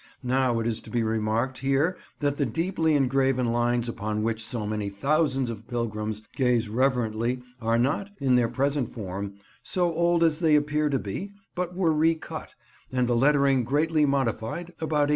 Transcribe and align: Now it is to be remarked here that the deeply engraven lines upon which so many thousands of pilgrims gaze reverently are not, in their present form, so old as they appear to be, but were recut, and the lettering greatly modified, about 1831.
Now 0.23 0.57
it 0.59 0.65
is 0.65 0.81
to 0.81 0.89
be 0.89 1.03
remarked 1.03 1.59
here 1.59 1.95
that 2.21 2.37
the 2.37 2.45
deeply 2.47 2.95
engraven 2.95 3.51
lines 3.51 3.87
upon 3.87 4.23
which 4.23 4.43
so 4.43 4.65
many 4.65 4.89
thousands 4.89 5.51
of 5.51 5.67
pilgrims 5.67 6.23
gaze 6.35 6.69
reverently 6.69 7.43
are 7.61 7.77
not, 7.77 8.09
in 8.19 8.33
their 8.33 8.49
present 8.49 8.89
form, 8.89 9.35
so 9.61 9.93
old 9.93 10.23
as 10.23 10.39
they 10.39 10.55
appear 10.55 10.89
to 10.89 10.97
be, 10.97 11.33
but 11.53 11.75
were 11.75 11.93
recut, 11.93 12.55
and 12.91 13.07
the 13.07 13.15
lettering 13.15 13.63
greatly 13.63 14.07
modified, 14.07 14.69
about 14.81 15.05
1831. 15.09 15.09